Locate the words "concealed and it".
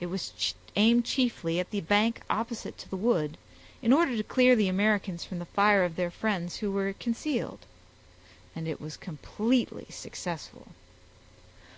6.92-8.82